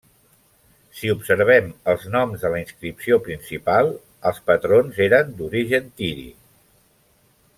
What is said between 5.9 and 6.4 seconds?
tiri.